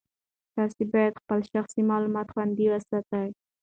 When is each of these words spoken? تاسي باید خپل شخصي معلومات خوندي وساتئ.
تاسي 0.55 0.83
باید 0.93 1.19
خپل 1.21 1.39
شخصي 1.53 1.81
معلومات 1.89 2.27
خوندي 2.33 2.65
وساتئ. 2.69 3.27